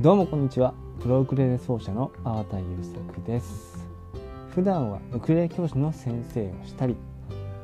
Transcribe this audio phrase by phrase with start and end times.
[0.00, 0.74] どうもこんにちは。
[1.00, 3.84] プロウクレレ奏者の粟田優作です。
[4.54, 6.94] 普段はウクレレ教師の先生をしたり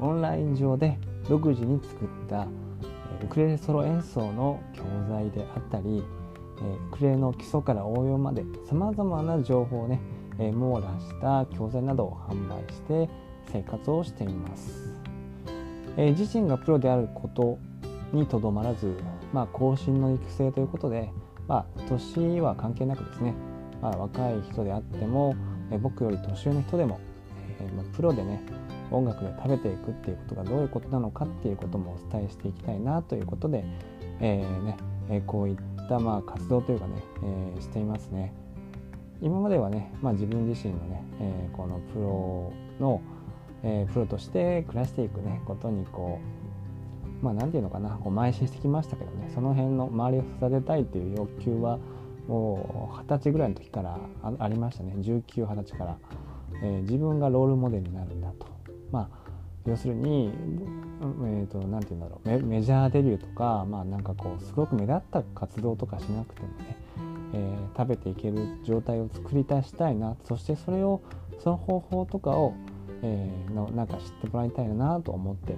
[0.00, 0.98] オンライン上で
[1.28, 2.48] 独自に作った
[3.22, 6.02] ウクレレソロ演奏の教材であったり
[6.92, 10.00] ウクレレの基礎から応用までさまざまな情報をね
[10.36, 13.08] 網羅した教材などを販売して
[13.52, 14.92] 生活をしています。
[15.96, 17.60] 自身がプロであること
[18.12, 18.92] にとどまらず、
[19.32, 21.12] まあ、後進の育成ということで
[21.46, 23.34] まあ、年は関係なくですね、
[23.82, 25.34] まあ、若い人であっても、
[25.70, 27.00] え僕より年上の人でも、
[27.60, 28.40] え、まプロでね
[28.90, 33.64] 音楽で食べていくっていうことがどういうことなのかっていうこともお伝えしていきたいなということで、
[34.20, 34.76] えー、ね
[35.10, 35.56] えこういっ
[35.88, 38.32] たまあ活動というかね、えー、していますね。
[39.20, 43.00] 今まではね、まあ、自分自身のね、えこのプロの、
[43.62, 46.43] えプロとして暮らしていくねことにこう
[47.24, 51.78] まあ何て言うのかなこう邁進してきましたけどねその辺の周りを育てたいっていう欲求は
[52.28, 53.98] もう二十歳ぐらいの時から
[54.38, 54.94] ありましたね。
[54.96, 55.98] 1920歳から、
[56.62, 58.46] えー、自分がロールモデルになるんだと。
[58.90, 59.24] まあ
[59.66, 60.30] 要するに
[61.00, 62.28] えーと、なんて言うんだろう。
[62.28, 66.76] メメジャーデビューとかまあなんかこうすごく目立った活動とかしなくてもね、
[67.34, 70.16] えー、食べていける状態を作り出したいな。
[70.24, 71.02] そしてそれを
[71.40, 72.54] その方法とかを、
[73.02, 75.56] えー、のなんか知ってもらいたいなと思って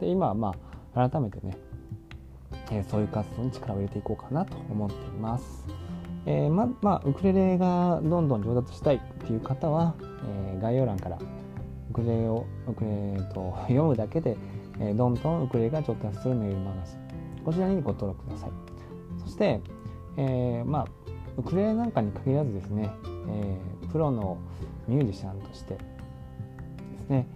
[0.00, 0.54] で今はまあ
[0.94, 1.56] 改めてね、
[2.70, 5.66] えー、そういう活動に力を入れていこうかなと思っています。
[6.26, 9.94] えー、ままあウクレレがどんどん上達したいっていう方は、
[10.26, 11.18] えー、概要欄から
[11.90, 14.36] ウクレレをウクレレと読むだけで、
[14.80, 18.50] えー、どんどんウクレレが上達するメールマガジンこちらにご登録ください
[19.22, 19.60] そして、
[20.16, 20.86] え、まあ
[21.36, 22.90] ウクレレなんかに限らずですね、
[23.28, 23.58] え、
[23.92, 24.38] プロの
[24.88, 25.80] ミュージシャンとしてで
[27.06, 27.26] すね、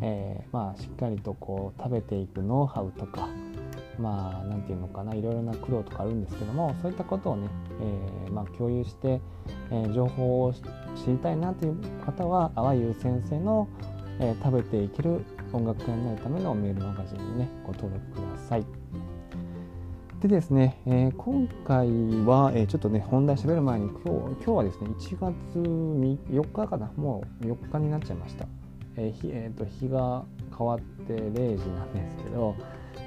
[0.00, 3.28] えー、まあ、しっかりとこう食べていくノウハウとか
[3.98, 7.48] まあ何て言うのかないろいろな苦労とかあるんですけどもそういったことをね、
[8.26, 9.20] えー、まあ、共有して、
[9.70, 10.60] え、情報を知
[11.08, 13.68] りたいなという方は淡優先生の、
[14.18, 18.64] え食べていける音楽家になるためのメールマガジンにねご登録ください。
[20.20, 21.88] でですね、えー、今回
[22.24, 28.46] は、えー、ちょっとね本題喋る前に今日今日はですね1月4日かなもう4日になっちゃいました。
[28.96, 30.24] えーえーと、日が
[30.56, 32.56] 変わって0時なんですけど、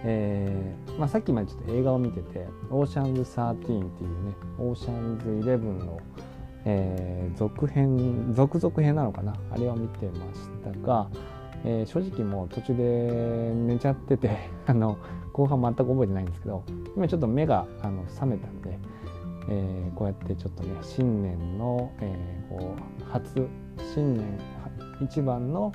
[0.04, 3.88] えーまあ、さっきまでちょっと映画を見てて「オーシャンズ13」っていうね
[4.60, 6.00] 「オーシャンズ11の」
[6.66, 9.34] えー、続編続々編なのかな？
[9.52, 11.10] あれを見てましたが、
[11.64, 14.98] えー、正直もう途中で寝ちゃってて あの
[15.34, 16.64] 後半全く覚えてないんですけど
[16.96, 18.78] 今ちょっと目があの覚めたんで、
[19.50, 23.48] えー、こうやってちょっとね新年の、えー、こう初
[23.94, 24.26] 新年
[25.02, 25.72] 一番の、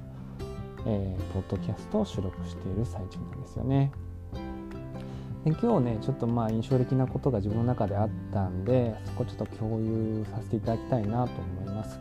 [0.86, 3.92] えー、ポッドキャストを収録している最中なんですよね。
[5.44, 11.98] で今日ねちょっとまあ印象的なことが自分の中であったんでそこちょっと共有させていただきたいなと思います。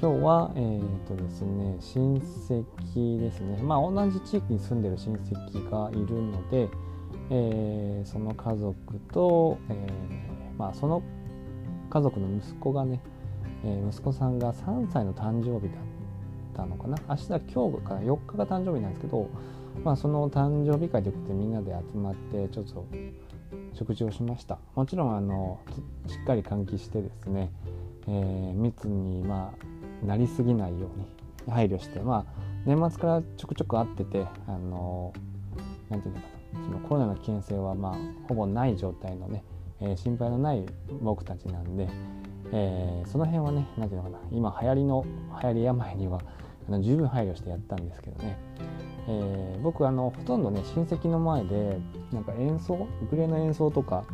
[0.00, 6.68] 今日はえっ、ー、とですね親戚ですねまあ同じ地域に住んでる親戚がいるので、
[7.30, 8.76] えー、その家族
[9.12, 11.02] と、えー、まあその
[11.88, 13.00] 家族の息子がね、
[13.64, 15.93] え息子さんが3歳の誕生日だっ
[16.54, 16.96] たのかな？
[17.08, 19.28] 明日今日から4日が誕生日なんですけど、
[19.84, 22.86] まあ、その誕生日会ということでみんなで集まってちょっと
[23.74, 24.58] 食事をしました。
[24.74, 25.60] もちろんあの
[26.06, 27.50] しっかり換気してですね、
[28.06, 29.52] えー、密に、ま
[30.02, 35.12] あ、なりすぎないように配慮して、まあ、年末からちょくちょく会っててあの
[35.90, 36.34] なんていうのかな？
[36.64, 37.94] そのコロナの危険性は、まあ、
[38.28, 39.42] ほぼない状態のね、
[39.80, 40.64] えー、心配のない
[41.02, 41.88] 僕たちなんで、
[42.52, 45.04] えー、その辺はね何ていうのかな今流行りの
[45.42, 46.20] 流行り病には
[46.68, 48.38] あの十分配慮してやったんですけどね、
[49.08, 51.80] えー、僕あのほとんどね親戚の前で
[52.12, 54.04] なんか演奏ウクレレの演奏とか、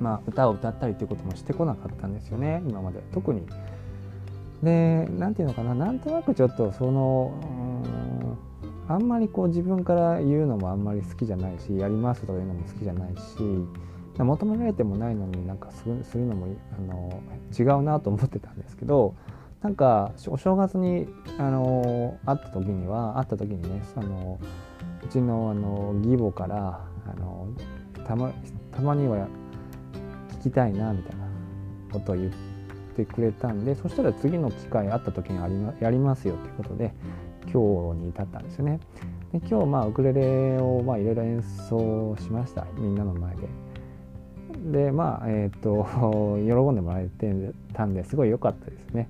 [0.00, 3.46] まあ、歌を歌ったりっていうこともしてこなかったんですよね今まで特に。
[4.62, 7.32] で何て言うのかななんとなくちょっとその
[8.88, 13.20] あんまりこう自分から言うのもあんまり好きじゃないしやりますとか言うのも好きじゃないし
[14.18, 17.22] 求められてもないのになんかするのもあの
[17.58, 19.14] 違うなと思ってたんですけど
[19.62, 21.06] なんかお正月に
[21.38, 24.38] あの会った時には会った時にねあの
[25.02, 27.48] うちのあの義母からあの
[28.06, 28.32] たま
[28.72, 29.28] たまには
[30.40, 31.26] 聞きたいなみたいな
[31.92, 32.32] ことを言っ
[32.96, 36.94] てくれたんでそしたら次の機会会った時にあり、やりますよということで
[37.52, 38.80] 今日に至ったんですよね。
[39.32, 43.59] で今日まあウクレレをまあいろいろ演奏しましたみんなの前で。
[44.60, 45.84] でまあえっ、ー、と
[46.38, 47.32] 喜んでもらえて
[47.72, 49.08] たんですごい良かったですね。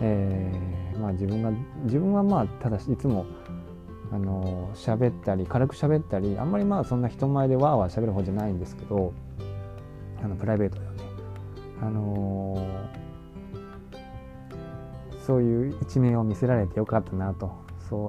[0.00, 1.52] えー、まあ、自分が
[1.84, 3.26] 自分はまあただしいつも
[4.12, 9.12] あの喋ったり軽く喋ったりあんまりまあそんな人前でわーわー喋る方じゃないんですけど
[10.22, 10.98] あのプライベートではね
[11.82, 17.52] あのー、そういう一面を見せられてよかったなと
[17.88, 18.08] そう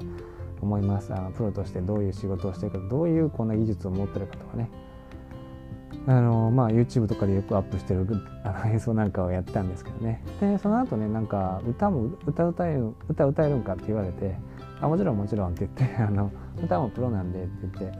[0.61, 4.69] 思いますあのプロとしてどういう仕事をしてるかどういうこんな技術を持ってるかとかね
[6.07, 8.05] あのまあ YouTube とかでよくアップしてる
[8.43, 10.23] あの演奏なんかをやったんですけどね。
[10.39, 14.35] でその後ねなんか歌も歌歌える歌歌えるんかって言われて
[14.81, 16.31] あもちろんもちろんって言って あの
[16.63, 17.99] 歌もプロなんでって言って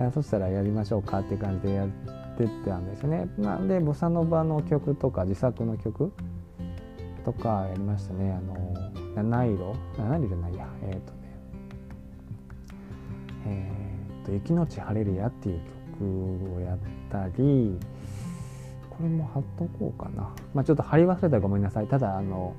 [0.00, 1.88] あそしたらやりましょうかって感じでやっ
[2.36, 3.28] てったんですよね。
[3.38, 6.12] なんでボサノバの曲とか自作の曲
[7.24, 8.32] とかやりましたね。
[8.36, 8.74] あの
[9.14, 9.74] 七色？
[9.96, 10.66] 七色じゃないや。
[10.82, 11.18] えっ、ー、とね。
[13.46, 13.72] え
[14.20, 15.77] っ、ー、と「雪のち晴れるや」っていう曲。
[16.04, 16.78] をやっ
[17.10, 17.78] たり
[18.90, 20.34] これも貼っとこうかな。
[20.54, 21.86] まあちょっと貼り忘れたらごめんなさい。
[21.86, 22.54] ただあの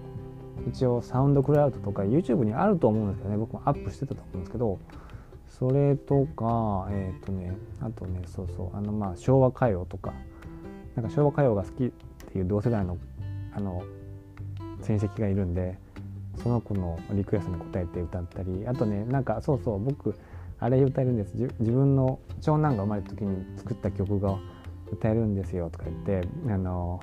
[0.70, 3.38] 一応サウンドクラウドとか YouTube にあると思うんですけどね。
[3.38, 4.80] 僕もアップしてたと思うんですけど
[5.48, 10.14] それとかえっ、ー、とねあとねそうそうあのまあ昭和歌謡とか。
[10.96, 11.90] なんか昭和歌謡が好きっ
[12.32, 12.98] ていう同世代の
[13.56, 13.84] あの
[14.82, 15.78] 親戚がいるんで
[16.42, 18.68] その子のリクエストに応えて歌ったり。
[18.68, 20.16] あとねなんかそうそう僕
[20.60, 21.34] あれ歌えるんです。
[21.36, 24.38] 自分の長男が生まれた時に作った曲が
[24.92, 25.70] 歌えるんですよ。
[25.70, 27.00] とか言ってあの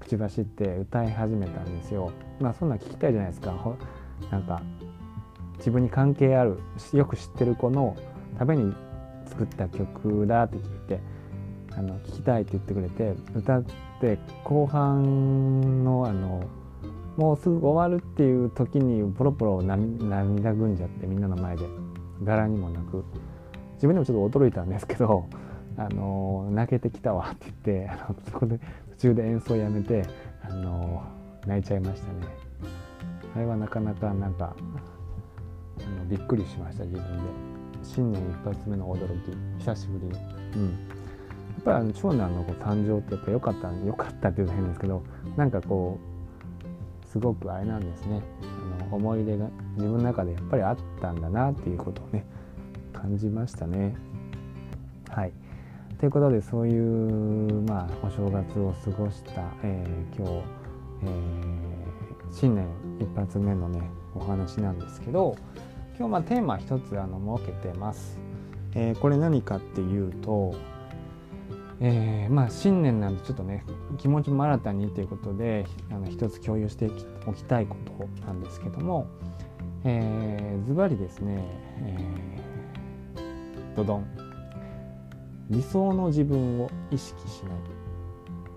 [0.00, 2.10] 口走って歌い始めたんですよ。
[2.40, 3.52] まあそんな聞きたいじゃないですか。
[4.30, 4.62] なんか
[5.58, 6.58] 自分に関係ある
[6.92, 7.96] よく知ってる子の
[8.38, 8.74] ために
[9.26, 11.00] 作った曲だって聞いて
[11.72, 13.64] あの聞きたいって言ってくれて歌っ
[14.00, 16.42] て後半のあの
[17.16, 21.83] もうすぐ終わるっていう時にポロポロ涙ぐんじゃってみんなの前で。
[22.22, 23.04] 柄にもなく
[23.74, 25.26] 自分でもちょっと驚いたんですけど
[25.76, 28.58] あの泣けてきたわって言って あのそこで
[28.92, 30.02] 途中で演奏やめて
[30.42, 31.02] あの
[31.46, 32.18] 泣いちゃいましたね。
[33.34, 34.54] あれはなかなかなんか
[35.80, 37.54] あのびっくりしました自分で。
[37.84, 39.36] 新年一発目の驚き。
[39.58, 40.12] 久しぶりに。
[40.12, 40.70] うん。
[40.70, 40.70] や
[41.60, 45.02] っぱり長男の誕生ってやっぱ良かった良かったっていうの変ですけど
[45.36, 45.98] なんかこ
[47.04, 48.22] うすごくあれなんですね。
[48.94, 52.24] 思い出が自分の中でやっぱりあったんだなっていうことをね
[52.92, 53.94] 感じましたね
[55.10, 55.32] はい
[55.98, 60.44] ということでそういうまあお正月を過ごした、えー、今日、
[61.04, 62.66] えー、新年
[63.00, 63.82] 一発目のね
[64.14, 65.36] お話なんですけど
[65.96, 68.18] 今日まあテーマ一つあの設けてます。
[68.74, 70.54] えー、これ何かっていうと、
[71.80, 73.64] えー、まあ新年なんでちょっとね
[73.98, 76.90] 気持ちも新たにということであの一つ共有して
[77.26, 79.08] おきたいことなんですけども
[80.66, 81.44] ズバリですね、
[81.80, 84.06] えー、ドドン。
[85.50, 87.52] 理想の自分を意識しない。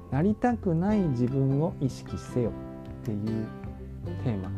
[0.09, 2.53] なりたくない自分を意識せよ
[3.01, 3.45] っていう
[4.23, 4.49] テーマ。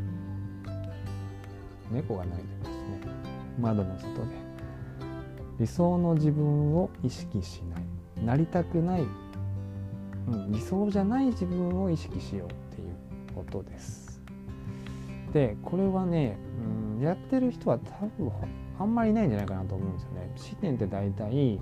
[1.92, 3.02] 猫が鳴いてますね。
[3.60, 4.36] 窓の外で。
[5.60, 7.64] 理想の自分を意識し
[8.26, 9.06] なりたくない、
[10.28, 12.96] うん、理想じゃない自分を意識しようっていう
[13.36, 14.22] ことです。
[15.34, 16.38] でこれはね、
[16.98, 18.32] うん、やってる人は多分
[18.80, 20.32] あんまりいないんじゃないかなと思うんですよね。
[20.36, 21.60] 新年って大体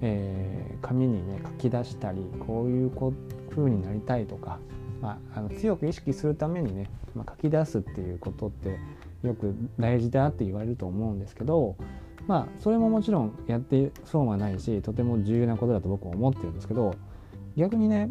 [0.00, 2.90] えー、紙にね書き出したりこういう
[3.50, 4.58] 風になりたいとか、
[5.00, 8.78] まあ、あの強く意識するためにね、まあ、書き出すっていうことって
[9.22, 11.76] よく大事だって言われると思うんですけど
[12.28, 16.94] まあそれももちろんやって損はないしとても重要なことだと僕は思ってるんですけど
[17.56, 18.10] 逆にね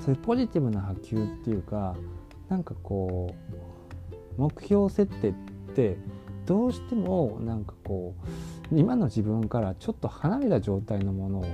[0.00, 1.96] そういうポジティブな波及っていうか
[2.48, 3.34] なんかこ
[4.38, 5.32] う目標設定っ
[5.74, 5.98] て
[6.46, 8.14] どうしてもなんかこ
[8.72, 11.46] う今の自分からちょっと離れた状態のものを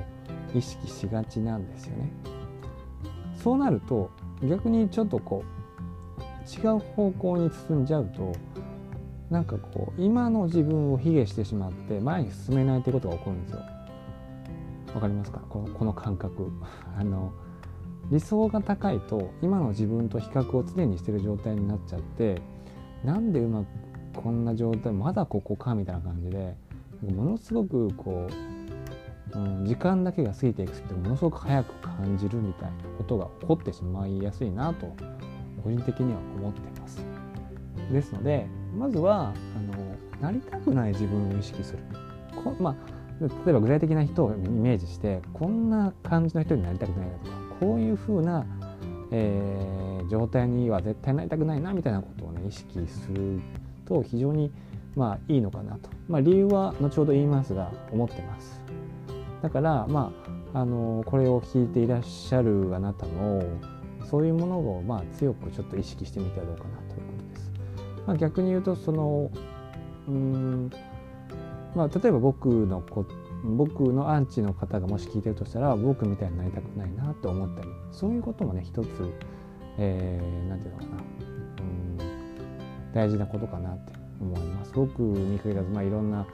[0.55, 2.11] 意識しがちなんですよね。
[3.43, 4.11] そうなると
[4.43, 8.33] 逆にちょっとこう違う方向に進んじゃうと
[9.31, 13.61] なんかこう今の自分を卑下してしまって前に進めないということが起こるんですよ。
[14.95, 15.41] わかりますか？
[15.49, 16.51] このこの感覚
[16.99, 17.33] あの
[18.11, 22.43] 理想が高いと今の自分と比較を常にしてる状態になっちゃって
[23.05, 23.67] なんでうまく
[24.21, 26.57] こんな状態まだここかみたいな感じで
[27.09, 28.27] ものすごくこ
[29.35, 34.89] う、うん、時間だけが過ぎていくってものすごく早く感じるみたいなことが起こってしまいやすいなと
[35.63, 37.05] 個人的には思ってます。
[37.93, 38.47] ですので
[38.77, 41.79] まずはあのなりたくない自分を意識する。
[42.45, 48.47] こまあ例えば具体的な人をイメージしてこんな感じの人になりたくないなとかこういうふうな、
[49.11, 53.41] えー、状態には絶対なりたくないなみたいなことをね意識する
[53.85, 54.51] と非常に
[54.97, 58.61] まあいいのかなと、まあ、理由は後ほど言いますが思ってます。
[59.43, 60.13] だからま
[60.53, 63.43] ああのこれを聞いていらっしゃるあなたも
[64.11, 67.00] そういうものをまあ強くちょっと意識してみてはどうかなと。
[68.11, 69.31] まあ、逆に言うとその
[70.09, 70.71] うん
[71.77, 73.07] まあ、例えば僕のこ
[73.45, 79.13] 僕のアンチの方がもし聞いてるとしたら僕みたいになりたくないなって思ったりそういうこともね一つ何、
[79.79, 81.03] えー、て言うのかな
[81.61, 84.73] うん大事なことかなって思います。
[84.75, 86.27] 僕に限らず、まあ、いろんな、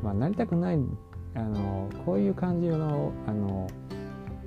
[0.00, 0.78] まあ、なりたくない
[1.34, 3.68] あのこういう感じのあの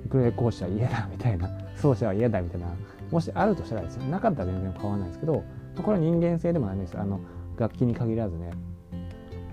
[0.06, 2.68] ウクレレ講師は嫌だみたいな 奏者は嫌だみたいな
[3.10, 5.44] もしあるとしたらですねなかったら全然変わらないですけど
[5.82, 7.20] これは人間性でもないんですあの
[7.56, 8.50] 楽器に限らずね。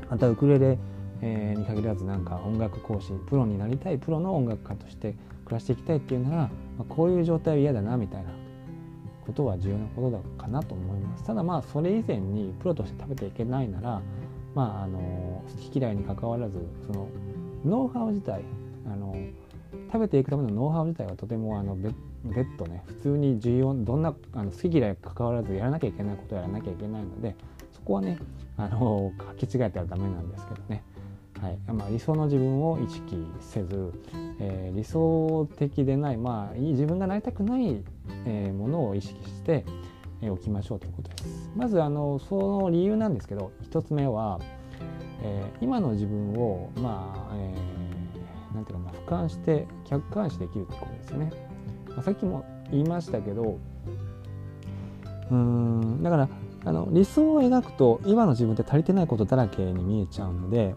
[0.10, 0.78] またウクレレ、
[1.22, 5.16] に限らずなんか音楽講師プロになりたいプロの音楽家として
[5.46, 8.30] 暮らしていきたいっていうなら、ま、こういう状態は嫌だなみたいな
[9.26, 11.24] ことは重要なことだかなと思います。
[11.24, 14.02] ただまあそれ以前にプロとして食べていけないなら
[14.54, 17.08] まああの好き嫌いにかかわらずその
[17.66, 18.44] ノウハウ自体
[18.86, 19.16] あの
[19.92, 21.96] 食べていくためのノウハウ自体はとてもあの別
[22.58, 27.36] 途ね普通に重要どんなあの好き嫌いかかわらずやらなきゃいけないことをやらなきゃいけないので
[27.72, 28.18] そこはね
[28.58, 30.84] あの書き違えたらダメなんですけどね、
[31.42, 33.92] はいまあ、理想の自分を意識せず、
[34.40, 37.84] えー、理想的でない、まあいい、自分がなりたくない、
[38.26, 39.66] えー、ものを意識して
[40.24, 41.52] おきましょうということです。
[41.56, 44.40] まずあのその理由なんですけど1つ目は、
[45.22, 51.45] えー、今の自分をまあ、えー、なんていうかな俯瞰して客観視できるってことですよね。
[52.02, 53.60] さっきも言いましたけど
[55.32, 56.30] うんだから
[56.66, 60.76] あの理想を描くと今の自分って足りてないことだらけに見えちゃうので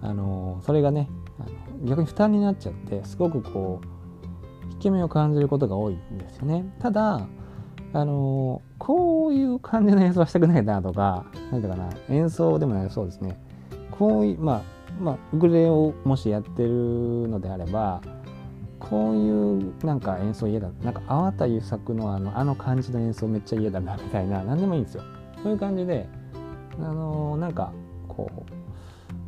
[0.00, 1.08] あのそれがね
[1.40, 6.64] あの逆に負担になっちゃってすごくこう引け目を感じることが多いんですよね。
[6.78, 7.26] ただ
[7.92, 13.40] あのこういう感じの演奏はしたくないなとか何ていうかな演奏でもないそうですね
[13.90, 14.62] こういうまあ
[15.00, 16.68] まあウクレレをもしやってる
[17.28, 18.02] のであれば
[18.80, 25.02] こういうなんか演奏嫌だなんか粟田優作のあのあの感じの演奏めっちゃ嫌だなみたいな何でもいいんですよ
[25.42, 26.08] そういう感じで
[26.78, 27.72] あのなんか
[28.06, 28.30] こ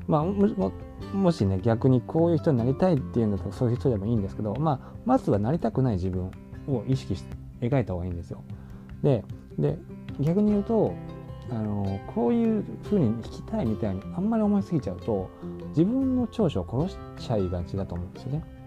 [0.09, 0.73] うまあも
[1.13, 6.31] もしね逆にこういう人になりたいっていうんだったらそういう人でもいいんですけど、まあ、まずはなりたくない自分
[6.69, 8.43] を意識して描いた方がいいんですよ。
[9.03, 9.25] で
[9.59, 9.79] で
[10.21, 10.95] 逆に言うと
[11.51, 15.29] あのこういう風に弾きたいみたいにあんまり思いすぎちゃうと
[15.71, 18.60] 自分の長所を殺しちゃいがちだと思うんですよね。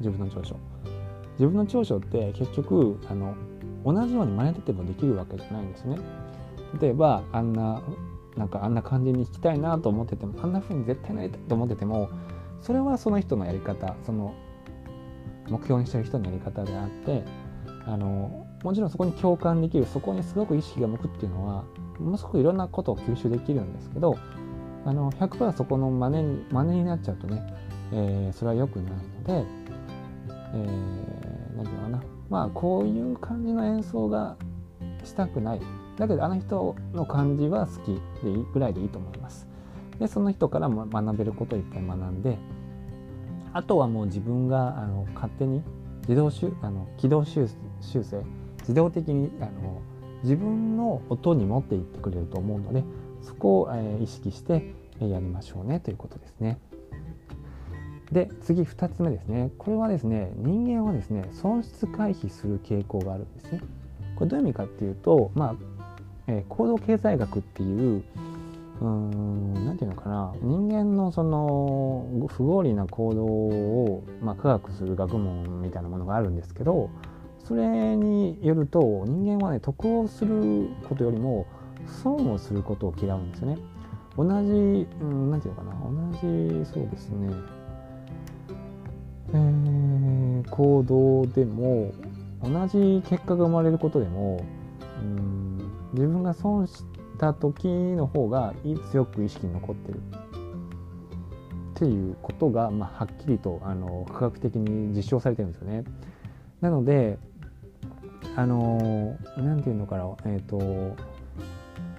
[0.00, 0.56] 自分の長所。
[1.38, 3.34] 自分の長所って結局あの
[3.84, 5.96] 同じように真似ててもできるわけじゃないんですね。
[6.80, 7.82] 例えばあんな
[8.36, 12.10] なんかあんな感じに弾きたいなと思っててもあんな風に絶対なりたいと思ってても
[12.60, 14.34] それはその人のやり方その
[15.48, 17.24] 目標にしてる人のやり方であって
[17.86, 21.64] あのもちろんそこに共感できるそこにすごく意識が向くっていうのは
[21.98, 24.16] ものすごくいろんなことを吸収できるんですけど
[24.84, 27.42] あの100%そこの真似に真似になっちゃうとね、
[27.92, 29.44] えー、それは良くないので
[30.54, 32.02] えー、何て言うのかな。
[32.28, 34.36] まあこういう感じの演奏が
[35.04, 35.60] したくない。
[35.96, 39.50] だけどあの人の感じは好きでいいぐらいでいいと思います。
[40.00, 42.38] でその人からも学べることをいっぱい学んで
[43.52, 45.62] あとはもう自分があの勝手に
[46.02, 47.46] 自動修あの軌道修
[47.82, 48.24] 正
[48.60, 49.82] 自動的にあの
[50.22, 52.82] 自分の音に持っていってくれると思うので
[53.22, 56.58] そこを、えー、意識してやりましょうねということですね。
[58.12, 59.50] で次2つ目ですね。
[59.58, 63.60] これはですね人間はですね損失回避する傾向があるんですね。
[64.16, 65.54] これどういう意味かっていうとまあ、
[66.26, 68.02] えー、行動経済学っていう
[68.80, 70.34] 何て言うのかな。
[70.42, 76.90] 人間のその不合理な行動を、まあ、科学する学問みたいなものがあるんですけど
[77.44, 81.46] それによると人間はね得をすることよりも
[82.02, 83.58] 損をすることを嫌うんですよね。
[84.16, 85.72] 同じ何、て言うのかな。
[85.88, 86.12] 同
[86.62, 87.59] じそうですね。
[89.32, 91.92] えー、行動でも
[92.42, 94.44] 同じ結果が生まれることでも
[95.00, 95.58] うん
[95.92, 96.84] 自分が損し
[97.18, 98.54] た時の方が
[98.90, 105.84] 強く意識に残ってるっていうことが、まあ、はっきりとあの科学的に実証されてるんですよね。
[106.60, 107.18] なので
[108.36, 110.96] あの何て言うのかなえっ、ー、と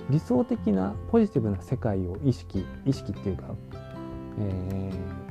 [0.09, 3.45] 理想的なポジティブな世界を意識意識っていうか、
[4.39, 5.30] えー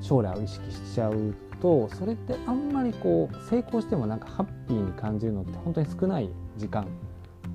[0.00, 6.86] 将来を意識しちゃうとそれってあんまりこう成功してもなんかハッピーに感じるのって本当に少ない時間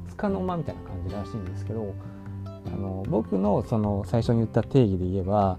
[0.07, 1.93] つかの間みたいな感じらしいんですけど
[2.45, 5.57] あの僕のその最初に言った定義で言えば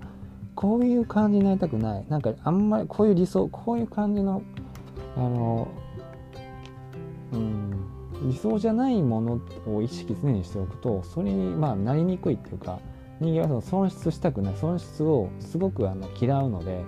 [0.55, 2.07] こういう感じになりたくない。
[2.09, 4.43] なんかあんまりこういう理想こういう感じの
[5.17, 5.69] あの
[7.33, 7.73] うん
[8.23, 12.79] 理想じゃないものを意識常にしておくとそれにまあなりにくいっていうか
[13.23, 16.85] 人間はその損失したくない損失をすごくあの嫌うので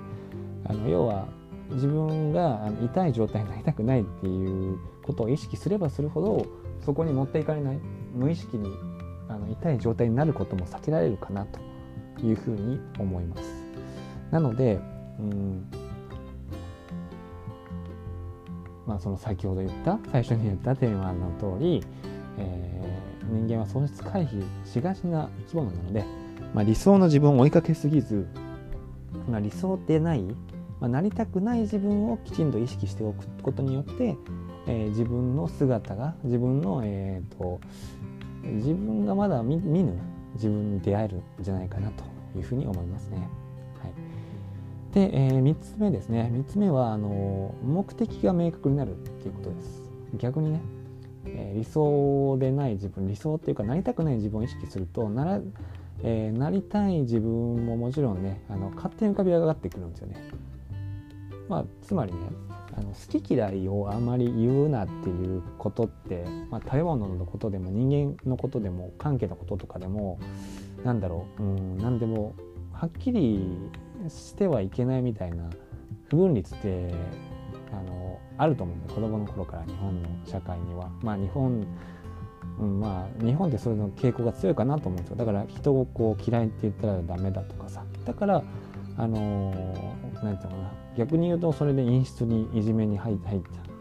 [0.67, 1.29] あの要は
[1.71, 6.47] 自分が痛い状態になりたくないっていうことを意識すればするほど
[6.85, 7.79] そこに持っていかれない
[8.12, 8.69] 無意識に
[9.29, 11.61] あの痛い状態になることも避けられるかなと
[12.21, 13.43] いうふうに思います。
[14.31, 14.79] なので、
[15.19, 15.67] うん
[18.87, 21.83] まあ、その先ほど言った最初に言ったテーマの通り、
[22.38, 26.05] えー、人間は損失回避しがちな生き物なので、
[26.55, 28.27] まあ、理想の自分を追いかけすぎず、
[29.29, 34.17] まあ、理想でない、まあ、なりたくない自分をきちんと意識しておくことによって、
[34.67, 37.61] えー、自分の姿が自分の、えーと、
[38.45, 39.99] 自分がまだ見ぬ
[40.35, 42.05] 自分に出会えるんじゃないかなと
[42.37, 43.29] いうふうに思いますね。
[43.83, 44.95] はい。
[44.95, 46.31] で、えー、3つ目ですね。
[46.33, 49.83] 3つ目はあの目的が明確になるっていうことです。
[50.19, 50.61] 逆にね、
[51.27, 55.41] えー、理想でない自分理想っていうかなりたくない自分を意識するとなら、
[56.07, 60.17] えー、なりたい自分ももちろんねあの勝手に浮かび上がってくるんですよね
[61.49, 62.19] まあつまりね
[62.77, 70.19] あの好き嫌いをあまり言うなっていうことって、まあ、食べ物のことでも人間のことでも関係のこととかでも
[70.85, 72.35] なんだろううん何でも
[72.73, 73.47] はっきり
[74.09, 75.49] してはいけないみたいな
[76.11, 76.93] 不分率って
[77.73, 80.91] あのあると思うんで子供の頃から日本の社会には。
[81.01, 81.67] まあ日本
[82.59, 85.17] うん、まあ日本ってそういうの傾向が強いかなと思うんですよ。
[85.17, 87.85] だから人をこう嫌いって言ったらダメだとかさ。
[88.05, 88.43] だから
[88.97, 89.53] あの
[90.23, 90.73] 何て言うかな。
[90.97, 93.31] 逆に言うとそれで陰湿にいじめに入っちゃ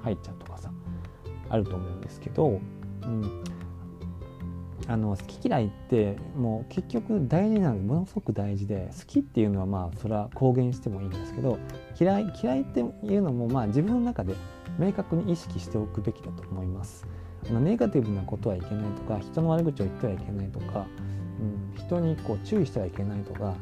[0.04, 0.72] 入っちゃうとかさ。
[1.50, 2.60] あると思うんですけど、
[3.04, 3.44] うん、
[4.88, 11.60] あの好き嫌いってもう結局大事なんでものすごく大事で好きっていうのはまあそれは公言してもいいんですけど
[12.00, 14.34] 嫌い嫌いっていうのもまあ自分の中で
[14.80, 17.06] 明確に意識しておくべきだと思います。
[17.52, 20.86] ネガティブなことはいけないとか人の悪口を言ってはいけないとか、
[21.40, 23.56] うん、人にこう注意してはいけないとか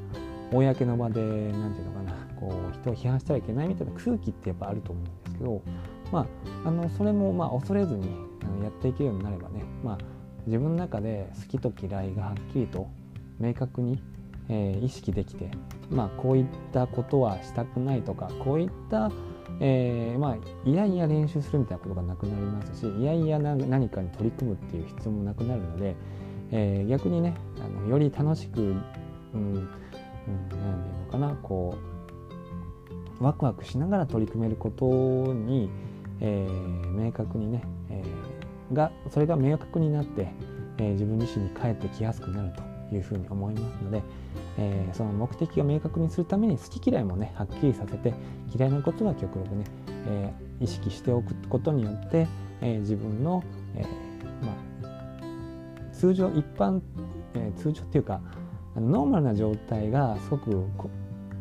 [0.52, 5.62] 公の場で何て言うのかなこう人を批判してはいけないみたいな空気ってやっぱあると思うんですけど、
[6.12, 6.28] ま
[6.66, 8.08] あ、あのそれもまあ恐れずに
[8.64, 9.98] やっていけるようになればね、まあ、
[10.46, 12.90] 自分の中で好きと嫌いがはっきりと
[13.40, 14.02] 明確に、
[14.50, 15.50] えー、意識できて、
[15.90, 19.12] まあ、こういったことはしたくないとかこういった、
[19.60, 25.96] えー、まあ、いやいや練習するみたいなことがなくなりますしいやいや何かに取り組むっていう必要もなくなるので、
[26.52, 28.76] えー、逆にねあのより楽しく、うん、
[29.36, 29.68] うん、なん
[30.50, 31.78] ていうのかなこ
[33.20, 34.86] うワクワクしながら取り組めること
[35.32, 35.70] に、
[36.22, 36.48] え
[36.90, 38.42] 明確にね、えー
[38.74, 40.28] がそれが明確になって、
[40.78, 42.71] えー、自分自身に返ってきやすくなると。
[42.96, 44.04] いうふうに思いますので、
[44.58, 48.14] えー、その目的を明確にするために好き嫌いもねはっきりさせて
[48.56, 49.64] 嫌いなことは極力ね、
[50.08, 52.28] えー、意識しておくことによって、
[52.62, 53.44] え自分の、
[53.76, 53.84] え
[54.44, 56.82] まあ、通常一般、
[57.34, 58.22] え通常っていうか
[58.76, 60.66] ノーマルな状態がすごく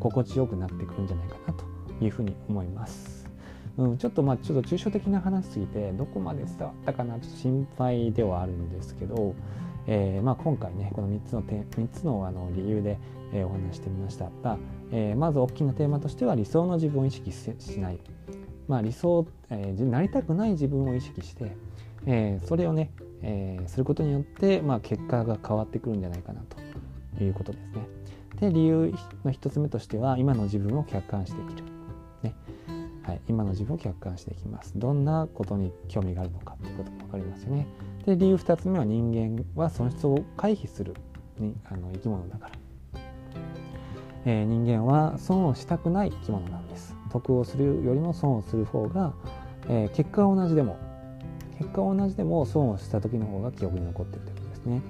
[0.00, 1.64] 心地よくなってくるんじゃないかなと
[2.04, 3.20] いうふうに思います。
[3.76, 9.34] うん、ちょっとまあちょっと抽象的な話すぎてどこまで伝わったかなちょっと心配ではあるんですけど、
[9.92, 12.96] えー、まあ今回ねこの3つの点3つのあの理由で、
[13.34, 14.30] えー、お話してみました。
[14.42, 14.56] が、
[14.92, 17.98] えー、まず大きなテーマとしては理想の自分を意識しない、
[18.68, 21.56] まあ、理想、えー、なりたくない自分を意識して、
[22.06, 26.40] えー、それをね、えー、することによって、まあ、結果が変わってくるんじゃないかな
[27.16, 27.88] ということですね。
[28.38, 31.64] で理由の1つ目としては今の自分を客観視できる。
[32.22, 32.34] ね。
[33.02, 34.72] はい、今の自分を客観していきます。
[34.76, 37.66] どんなことに興味があるのかということも分かりますよね。
[38.10, 40.94] で理由2つ目は人間は損失を回避する
[41.38, 43.00] にあの生き物だから、
[44.24, 46.96] えー、人間は損をしたくない生き物なんです。
[47.10, 49.12] 得をするよりも損をする方が、
[49.68, 50.76] えー、結果は同じでも
[51.58, 54.82] 結果は同じでも損をした時の方が記憶に残ってるということですね。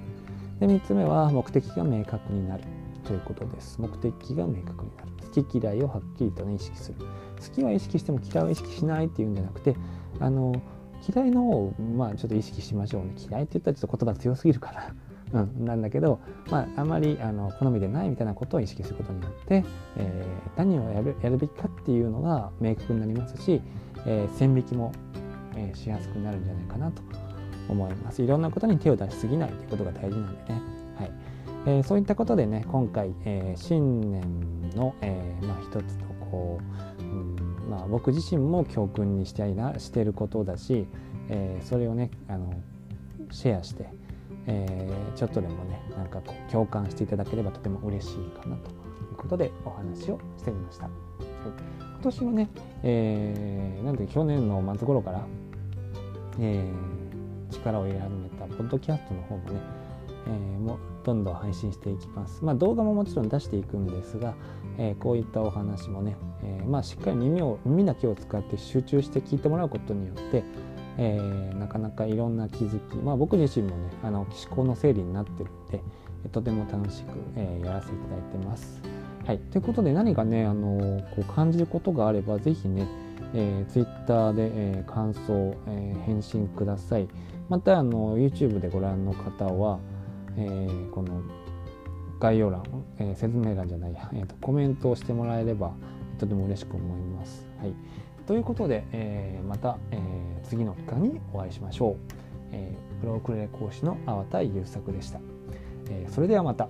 [0.59, 2.63] で3つ目は目的が明確になる
[3.03, 3.79] ということです。
[3.79, 5.11] 目的が明確になる。
[5.35, 6.95] 好き嫌いをはっきりとね意識する。
[6.99, 9.75] 好きは意識しても嫌いは意識しないっていうんじゃなくて
[10.19, 10.59] あの
[11.07, 13.13] 嫌いの方をまあちょっと意識しましょうね。
[13.17, 14.95] 嫌いって言ったらちょっと言葉強すぎるかな
[15.33, 19.63] うん、なんだけど、まあ、あまりあの好みでないみたいなことを意識することによって、
[19.95, 23.61] えー、何をやるやるべきかっていうのが明確になりますし、
[24.05, 24.91] えー、線引きも、
[25.55, 27.01] えー、しやすくなるんじゃないかなと
[27.69, 28.21] 思います。
[28.21, 30.61] いろんなことに手を出しすぎないということが大事なんでね、
[30.97, 31.11] はい。
[31.67, 34.21] えー、そういったことでね今回、えー、新年
[34.75, 36.59] の、えーまあ、一つのこ
[36.99, 37.30] う、うん
[37.69, 40.87] まあ、僕自身も教訓にしたいなしてることだし、
[41.29, 42.53] えー、それをねあの
[43.31, 43.89] シェアして、
[44.47, 48.73] えー、ちょっとでもねなんかこう共感していただければとても嬉しいかなとい
[49.11, 50.89] うことでお話をしてみました。
[52.01, 52.49] 今年のね、
[52.81, 55.25] えー、なんで去年の末頃から、
[56.39, 59.59] えー、力を入れ始めたポッドキャストの方もね、
[60.27, 62.43] えー、もどんどん配信していきます。
[62.43, 64.33] まあ、動画ももちろん出していくんですが、
[64.79, 70.43] えー、こういったお話もね、えー、まあ、しっかり耳を耳だけを使って集中して聞いてもらうことによって、
[70.97, 75.81] えー、なかなかいろんな気づき、まあ、僕自身もねあの思考の整理になってるんで
[76.31, 78.81] とても楽しく、えやらせていただいてます。
[79.25, 82.87] はい、ということで何かねあのこう感じることがあればぜひね、
[83.33, 87.07] えー、Twitter で、えー、感想、えー、返信ください
[87.47, 89.79] またあの YouTube でご覧の方は、
[90.37, 91.21] えー、この
[92.19, 92.63] 概要欄、
[92.97, 95.73] えー、説明欄じゃないや、えーと、コメントをしてもらえれば
[96.21, 97.47] とても嬉しく思います。
[97.59, 97.73] はい、
[98.27, 101.95] ということで、えー、また、えー、次の機会にお会いしましょう。
[102.51, 105.19] えー、プロクレレ講師の粟田優作でした。
[105.89, 106.69] えー、それではまた。